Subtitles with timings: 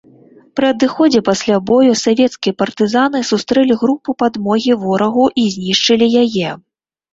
[0.59, 6.49] Пры адыходзе пасля бою савецкія партызаны сустрэлі групу падмогі ворагу і знішчылі яе.